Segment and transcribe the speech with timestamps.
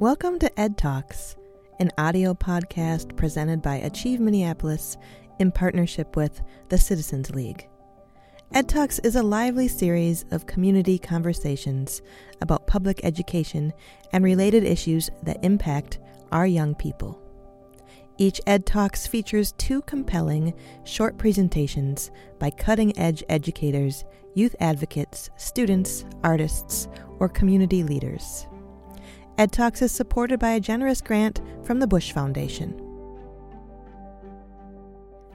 [0.00, 1.36] Welcome to Ed Talks,
[1.78, 4.96] an audio podcast presented by Achieve Minneapolis
[5.38, 7.68] in partnership with the Citizens League.
[8.54, 12.00] Ed Talks is a lively series of community conversations
[12.40, 13.74] about public education
[14.14, 15.98] and related issues that impact
[16.32, 17.20] our young people.
[18.16, 20.54] Each Ed Talks features two compelling
[20.84, 26.88] short presentations by cutting edge educators, youth advocates, students, artists,
[27.18, 28.46] or community leaders.
[29.38, 32.78] Ed Talks is supported by a generous grant from the Bush Foundation.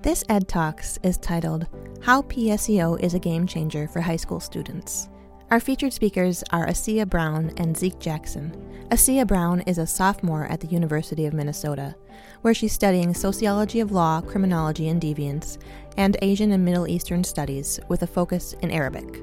[0.02, 1.68] This Ed Talks is titled
[2.02, 5.10] How PSEO is a Game Changer for High School Students.
[5.50, 8.56] Our featured speakers are Asiya Brown and Zeke Jackson.
[8.90, 11.96] Asiya Brown is a sophomore at the University of Minnesota,
[12.42, 15.58] where she's studying sociology of law, criminology and deviance,
[15.98, 19.22] and Asian and Middle Eastern studies with a focus in Arabic.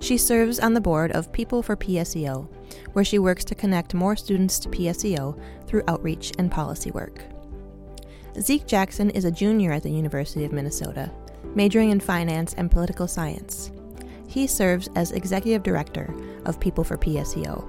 [0.00, 2.48] She serves on the board of People for PSEO,
[2.92, 7.22] where she works to connect more students to PSEO through outreach and policy work.
[8.40, 11.10] Zeke Jackson is a junior at the University of Minnesota,
[11.54, 13.70] majoring in finance and political science.
[14.26, 16.14] He serves as executive director
[16.46, 17.68] of People for PSEO,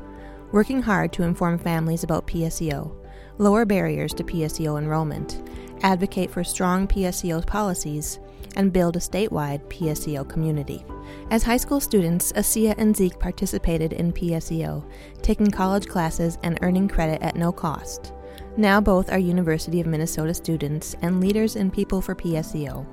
[0.53, 2.95] working hard to inform families about PSEO,
[3.37, 5.41] lower barriers to PSEO enrollment,
[5.81, 8.19] advocate for strong PSEO policies,
[8.55, 10.85] and build a statewide PSEO community.
[11.31, 14.83] As high school students, Asiya and Zeke participated in PSEO,
[15.21, 18.13] taking college classes and earning credit at no cost.
[18.57, 22.85] Now both are University of Minnesota students and leaders in People for PSEO,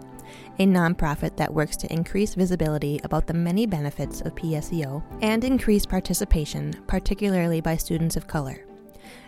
[0.59, 5.87] a nonprofit that works to increase visibility about the many benefits of PSEO and increase
[5.87, 8.64] participation, particularly by students of color.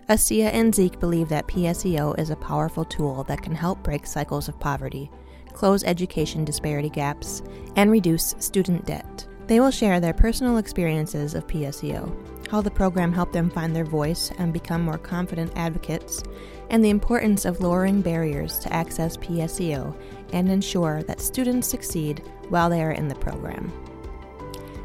[0.08, 4.48] Asiya and Zeke believe that PSEO is a powerful tool that can help break cycles
[4.48, 5.10] of poverty,
[5.52, 7.42] close education disparity gaps,
[7.76, 9.26] and reduce student debt.
[9.46, 13.84] They will share their personal experiences of PSEO, how the program helped them find their
[13.84, 16.22] voice and become more confident advocates,
[16.70, 19.94] and the importance of lowering barriers to access PSEO
[20.32, 23.72] and ensure that students succeed while they are in the program.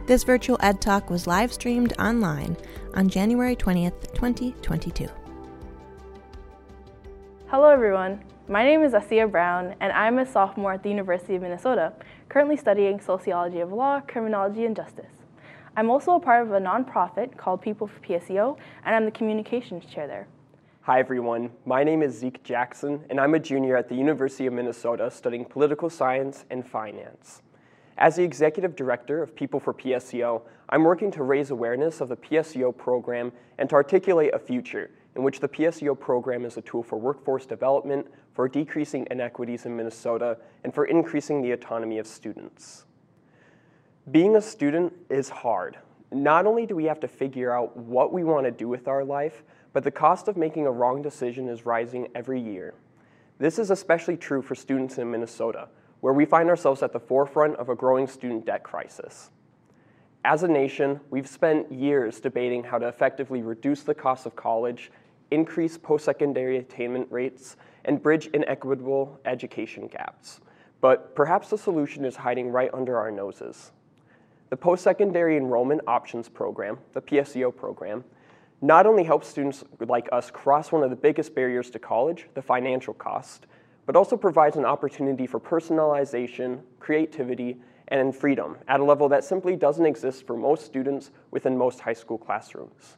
[0.05, 2.55] This virtual Ed Talk was live streamed online
[2.93, 5.07] on January 20th, 2022.
[7.47, 8.23] Hello, everyone.
[8.49, 11.91] My name is Asiya Brown, and I'm a sophomore at the University of Minnesota,
[12.29, 15.11] currently studying sociology of law, criminology, and justice.
[15.75, 19.83] I'm also a part of a nonprofit called People for PSEO, and I'm the communications
[19.85, 20.29] chair there.
[20.83, 21.51] Hi, everyone.
[21.65, 25.43] My name is Zeke Jackson, and I'm a junior at the University of Minnesota studying
[25.43, 27.41] political science and finance.
[27.97, 32.15] As the executive director of People for PSEO, I'm working to raise awareness of the
[32.15, 36.83] PSEO program and to articulate a future in which the PSEO program is a tool
[36.83, 42.85] for workforce development, for decreasing inequities in Minnesota, and for increasing the autonomy of students.
[44.11, 45.75] Being a student is hard.
[46.11, 49.03] Not only do we have to figure out what we want to do with our
[49.03, 49.41] life,
[49.73, 52.75] but the cost of making a wrong decision is rising every year.
[53.39, 55.69] This is especially true for students in Minnesota,
[56.01, 59.31] where we find ourselves at the forefront of a growing student debt crisis.
[60.23, 64.91] As a nation, we've spent years debating how to effectively reduce the cost of college,
[65.31, 70.41] increase post secondary attainment rates, and bridge inequitable education gaps.
[70.81, 73.71] But perhaps the solution is hiding right under our noses.
[74.49, 78.03] The Post-Secondary Enrollment Options Program, the PSEO program,
[78.61, 82.41] not only helps students like us cross one of the biggest barriers to college, the
[82.41, 83.45] financial cost,
[83.85, 87.57] but also provides an opportunity for personalization, creativity,
[87.89, 91.93] and freedom at a level that simply doesn't exist for most students within most high
[91.93, 92.97] school classrooms.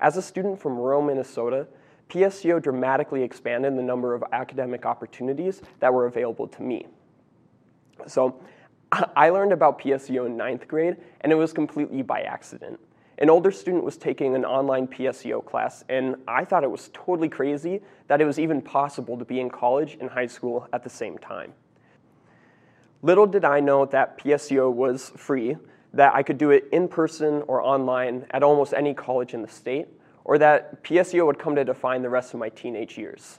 [0.00, 1.66] As a student from rural Minnesota,
[2.08, 6.86] PSEO dramatically expanded the number of academic opportunities that were available to me.
[8.06, 8.40] So
[9.16, 12.78] I learned about PSEO in ninth grade, and it was completely by accident.
[13.18, 17.30] An older student was taking an online PSEO class, and I thought it was totally
[17.30, 20.90] crazy that it was even possible to be in college and high school at the
[20.90, 21.54] same time.
[23.00, 25.56] Little did I know that PSEO was free,
[25.96, 29.48] that I could do it in person or online at almost any college in the
[29.48, 29.88] state,
[30.24, 33.38] or that PSEO would come to define the rest of my teenage years.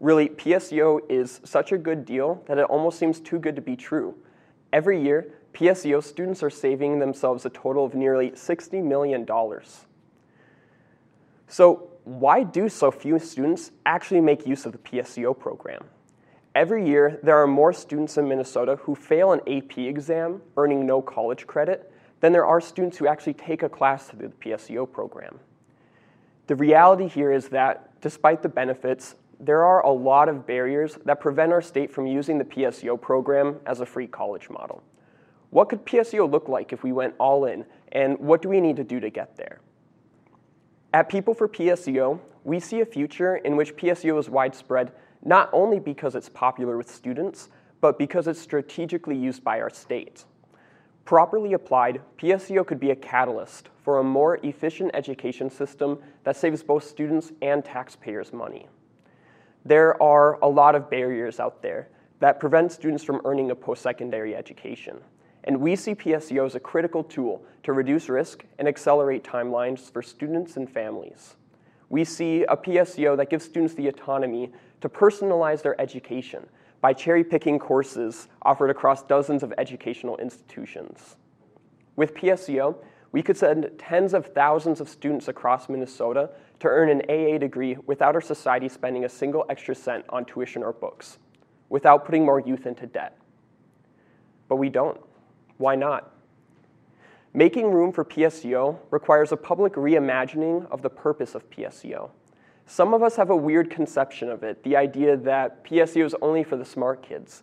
[0.00, 3.76] Really, PSEO is such a good deal that it almost seems too good to be
[3.76, 4.14] true.
[4.72, 9.26] Every year, PSEO students are saving themselves a total of nearly $60 million.
[11.46, 15.84] So, why do so few students actually make use of the PSEO program?
[16.54, 21.00] Every year, there are more students in Minnesota who fail an AP exam, earning no
[21.00, 21.90] college credit,
[22.24, 25.38] than there are students who actually take a class through the PSEO program.
[26.46, 31.20] The reality here is that, despite the benefits, there are a lot of barriers that
[31.20, 34.82] prevent our state from using the PSEO program as a free college model.
[35.50, 38.76] What could PSEO look like if we went all in, and what do we need
[38.76, 39.60] to do to get there?
[40.94, 44.92] At People for PSEO, we see a future in which PSEO is widespread
[45.22, 47.50] not only because it's popular with students,
[47.82, 50.24] but because it's strategically used by our state.
[51.04, 56.62] Properly applied, PSEO could be a catalyst for a more efficient education system that saves
[56.62, 58.68] both students and taxpayers money.
[59.66, 61.88] There are a lot of barriers out there
[62.20, 64.98] that prevent students from earning a post-secondary education.
[65.44, 70.00] And we see PSEO as a critical tool to reduce risk and accelerate timelines for
[70.00, 71.36] students and families.
[71.90, 76.46] We see a PSEO that gives students the autonomy to personalize their education
[76.84, 81.16] by cherry picking courses offered across dozens of educational institutions.
[81.96, 82.76] With PSEO,
[83.10, 86.28] we could send tens of thousands of students across Minnesota
[86.60, 90.62] to earn an AA degree without our society spending a single extra cent on tuition
[90.62, 91.16] or books,
[91.70, 93.16] without putting more youth into debt.
[94.46, 95.00] But we don't.
[95.56, 96.12] Why not?
[97.32, 102.10] Making room for PSEO requires a public reimagining of the purpose of PSEO.
[102.66, 106.42] Some of us have a weird conception of it, the idea that PSEO is only
[106.42, 107.42] for the smart kids,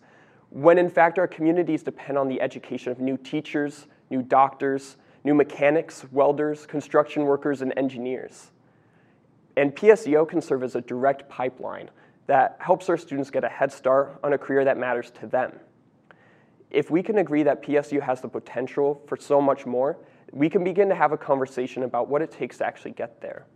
[0.50, 5.32] when in fact our communities depend on the education of new teachers, new doctors, new
[5.32, 8.50] mechanics, welders, construction workers, and engineers.
[9.56, 11.90] And PSEO can serve as a direct pipeline
[12.26, 15.52] that helps our students get a head start on a career that matters to them.
[16.70, 19.98] If we can agree that PSU has the potential for so much more,
[20.32, 23.46] we can begin to have a conversation about what it takes to actually get there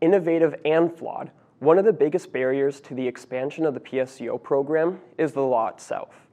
[0.00, 5.00] innovative and flawed, one of the biggest barriers to the expansion of the PSEO program
[5.16, 6.26] is the law itself.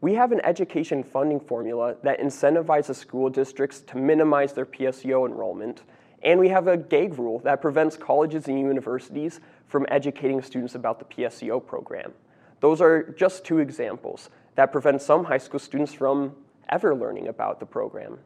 [0.00, 5.82] We have an education funding formula that incentivizes school districts to minimize their PSEO enrollment,
[6.22, 10.98] and we have a gag rule that prevents colleges and universities from educating students about
[10.98, 12.12] the PSEO program.
[12.60, 16.36] Those are just two examples that prevent some high school students from
[16.68, 18.18] ever learning about the program.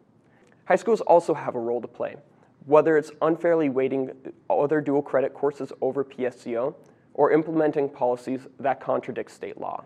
[0.67, 2.17] High schools also have a role to play
[2.66, 4.10] whether it's unfairly weighting
[4.50, 6.74] other dual credit courses over PSEO
[7.14, 9.84] or implementing policies that contradict state law.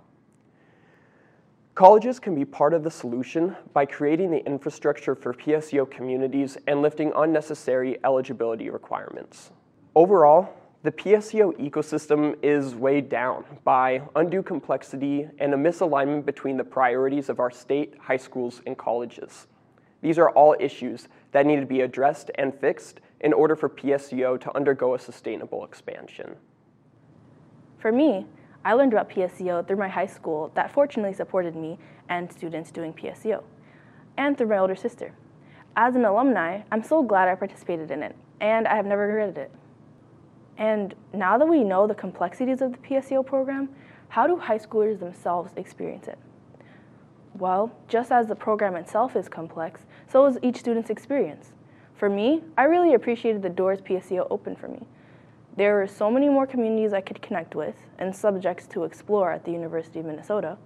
[1.75, 6.83] Colleges can be part of the solution by creating the infrastructure for PSEO communities and
[6.83, 9.53] lifting unnecessary eligibility requirements.
[9.95, 16.65] Overall, the PSEO ecosystem is weighed down by undue complexity and a misalignment between the
[16.65, 19.47] priorities of our state, high schools, and colleges.
[20.03, 24.41] These are all issues that need to be addressed and fixed in order for PSEO
[24.41, 26.37] to undergo a sustainable expansion.
[27.79, 28.27] For me,
[28.65, 31.79] I learned about PSEO through my high school that fortunately supported me
[32.09, 33.43] and students doing PSEO,
[34.17, 35.15] and through my older sister.
[35.77, 39.39] As an alumni, I'm so glad I participated in it, and I have never regretted
[39.39, 39.51] it.
[40.59, 43.71] And now that we know the complexities of the PSEO program,
[44.09, 46.19] how do high schoolers themselves experience it?
[47.41, 51.53] Well, just as the program itself is complex, so is each student's experience.
[51.95, 54.87] For me, I really appreciated the doors PSEO opened for me.
[55.57, 59.47] There were so many more communities I could connect with and subjects to explore at
[59.47, 60.59] the University of Minnesota.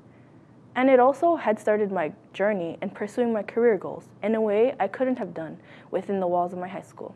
[0.74, 4.74] And it also had started my journey in pursuing my career goals in a way
[4.80, 5.58] I couldn't have done
[5.92, 7.14] within the walls of my high school.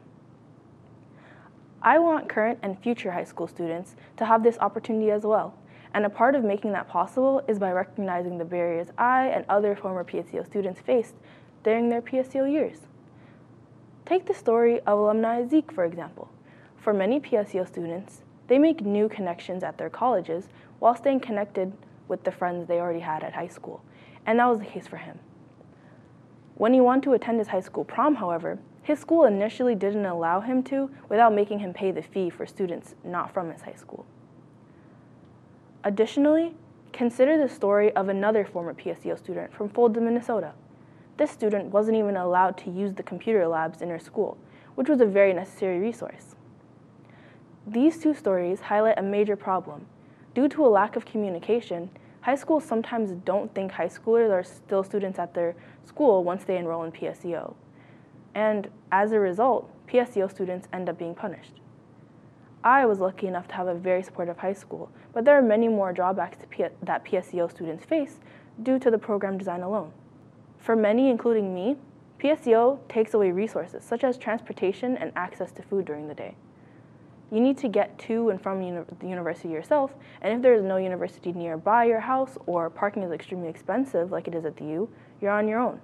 [1.82, 5.55] I want current and future high school students to have this opportunity as well
[5.94, 9.75] and a part of making that possible is by recognizing the barriers I and other
[9.75, 11.14] former PSEO students faced
[11.62, 12.81] during their PSEO years.
[14.06, 16.31] Take the story of alumni Zeke, for example.
[16.77, 20.48] For many PSEO students, they make new connections at their colleges
[20.79, 21.72] while staying connected
[22.08, 23.82] with the friends they already had at high school,
[24.24, 25.19] and that was the case for him.
[26.55, 30.41] When he wanted to attend his high school prom, however, his school initially didn't allow
[30.41, 34.06] him to without making him pay the fee for students not from his high school.
[35.85, 36.55] Additionally,
[36.93, 40.53] consider the story of another former PSEO student from Fulda, Minnesota.
[41.17, 44.37] This student wasn't even allowed to use the computer labs in her school,
[44.75, 46.35] which was a very necessary resource.
[47.67, 49.87] These two stories highlight a major problem.
[50.35, 51.91] Due to a lack of communication,
[52.23, 55.55] high schools sometimes don't think high schoolers are still students at their
[55.85, 57.55] school once they enroll in PSEO.
[58.35, 61.61] And as a result, PSEO students end up being punished.
[62.65, 65.69] I was lucky enough to have a very supportive high school, but there are many
[65.69, 68.19] more drawbacks P that PSEO students face
[68.62, 69.93] due to the program design alone.
[70.58, 71.77] For many, including me,
[72.19, 76.34] PSEO takes away resources such as transportation and access to food during the day.
[77.31, 80.62] You need to get to and from uni the university yourself, and if there is
[80.62, 84.65] no university nearby your house or parking is extremely expensive like it is at the
[84.65, 84.88] U,
[85.20, 85.81] you're on your own.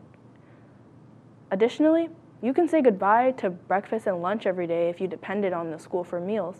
[1.50, 2.08] Additionally,
[2.44, 5.78] you can say goodbye to breakfast and lunch every day if you depended on the
[5.78, 6.56] school for meals.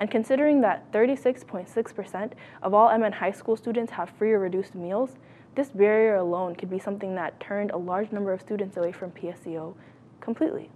[0.00, 5.10] And considering that 36.6% of all MN high school students have free or reduced meals,
[5.54, 9.10] this barrier alone could be something that turned a large number of students away from
[9.10, 9.74] PSEO
[10.22, 10.70] completely.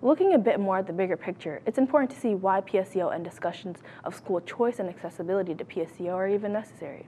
[0.00, 3.24] Looking a bit more at the bigger picture, it's important to see why PSEO and
[3.24, 7.06] discussions of school choice and accessibility to PSEO are even necessary.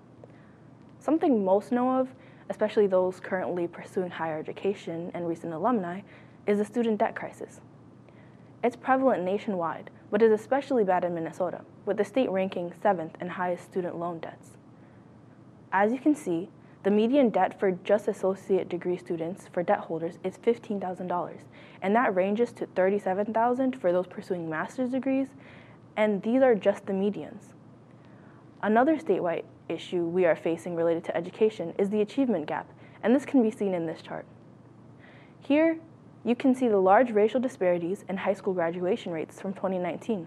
[0.99, 2.09] Something most know of,
[2.51, 6.03] especially those currently pursuing higher education and recent alumni,
[6.47, 7.61] is the student debt crisis.
[8.63, 13.29] It's prevalent nationwide, but is especially bad in Minnesota, with the state ranking seventh in
[13.29, 14.51] highest student loan debts.
[15.73, 16.51] As you can see,
[16.83, 21.37] the median debt for just associate degree students for debt holders is $15,000,
[21.83, 25.29] and that ranges to 37,000 for those pursuing master's degrees,
[25.97, 27.53] and these are just the medians.
[28.63, 32.69] Another statewide issue we are facing related to education is the achievement gap,
[33.03, 34.27] and this can be seen in this chart.
[35.41, 35.79] Here,
[36.25, 40.27] you can see the large racial disparities in high school graduation rates from 2019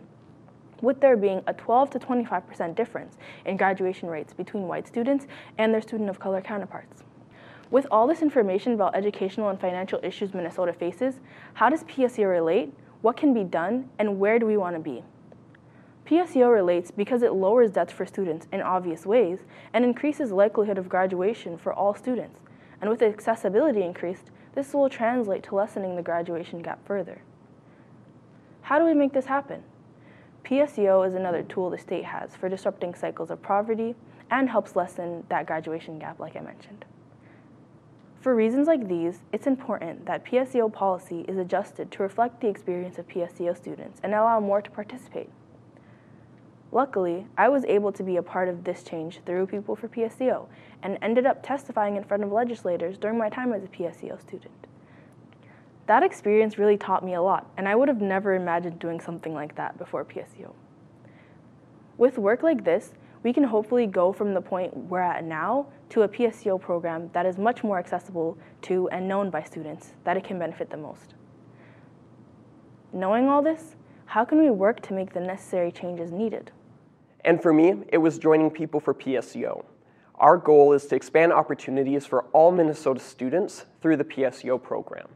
[0.83, 5.25] with there being a 12 to 25% difference in graduation rates between white students
[5.57, 7.03] and their student of color counterparts.
[7.71, 11.21] With all this information about educational and financial issues Minnesota faces,
[11.53, 15.03] how does PSE relate, what can be done, and where do we want to be?
[16.05, 19.39] PSEO relates because it lowers debts for students in obvious ways
[19.73, 22.41] and increases likelihood of graduation for all students.
[22.81, 27.21] And with accessibility increased, this will translate to lessening the graduation gap further.
[28.63, 29.63] How do we make this happen?
[30.43, 33.95] PSEO is another tool the state has for disrupting cycles of poverty
[34.29, 36.83] and helps lessen that graduation gap, like I mentioned.
[38.19, 42.97] For reasons like these, it's important that PSEO policy is adjusted to reflect the experience
[42.97, 45.29] of PSEO students and allow more to participate.
[46.73, 50.47] Luckily, I was able to be a part of this change through People for PSEO
[50.81, 54.65] and ended up testifying in front of legislators during my time as a PSEO student.
[55.85, 59.35] That experience really taught me a lot, and I would have never imagined doing something
[59.35, 60.53] like that before PSEO.
[61.99, 66.01] With work like this, we can hopefully go from the point we're at now to
[66.01, 70.23] a PSEO program that is much more accessible to and known by students that it
[70.23, 71.13] can benefit the most.
[72.91, 73.75] Knowing all this,
[74.07, 76.51] how can we work to make the necessary changes needed?
[77.25, 79.63] And for me, it was joining People for PSEO.
[80.15, 85.07] Our goal is to expand opportunities for all Minnesota students through the PSEO program.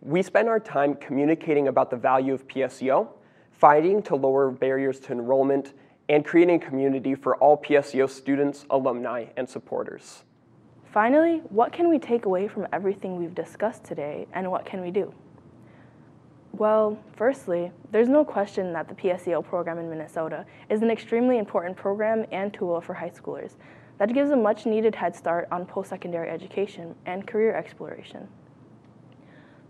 [0.00, 3.08] We spend our time communicating about the value of PSEO,
[3.52, 5.74] fighting to lower barriers to enrollment,
[6.08, 10.24] and creating a community for all PSEO students, alumni, and supporters.
[10.92, 14.90] Finally, what can we take away from everything we've discussed today, and what can we
[14.90, 15.14] do?
[16.52, 21.76] Well, firstly, there's no question that the PSEO program in Minnesota is an extremely important
[21.76, 23.52] program and tool for high schoolers
[23.98, 28.28] that gives a much needed head start on post secondary education and career exploration.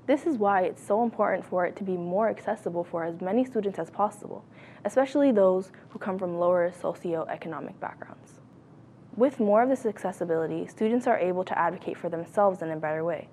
[0.06, 3.44] This is why it's so important for it to be more accessible for as many
[3.44, 4.44] students as possible,
[4.84, 8.40] especially those who come from lower socioeconomic backgrounds.
[9.16, 13.04] With more of this accessibility, students are able to advocate for themselves in a better
[13.04, 13.28] way.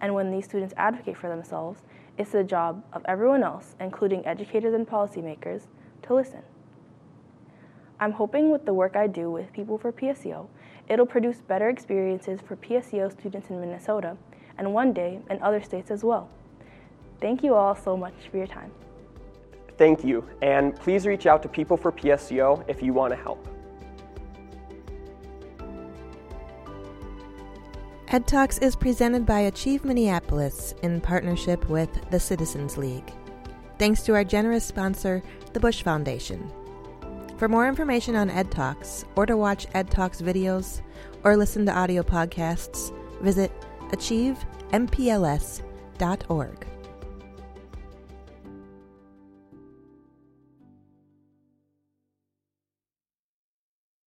[0.00, 1.82] And when these students advocate for themselves,
[2.16, 5.62] it's the job of everyone else, including educators and policymakers,
[6.02, 6.42] to listen.
[8.00, 10.48] I'm hoping with the work I do with People for PSEO,
[10.88, 14.16] it'll produce better experiences for PSEO students in Minnesota
[14.58, 16.28] and one day in other states as well.
[17.20, 18.70] Thank you all so much for your time.
[19.76, 23.53] Thank you, and please reach out to People for PSEO if you want to help.
[28.14, 33.12] Ed Talks is presented by Achieve Minneapolis in partnership with the Citizens League.
[33.76, 35.20] Thanks to our generous sponsor,
[35.52, 36.48] the Bush Foundation.
[37.38, 40.80] For more information on Ed Talks, or to watch Ed Talks videos,
[41.24, 43.50] or listen to audio podcasts, visit
[43.88, 46.66] achievempls.org.